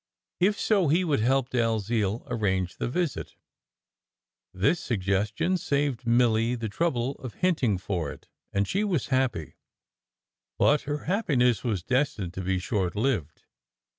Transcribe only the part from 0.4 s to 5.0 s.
so, he would help Dalziel arrange the visit. This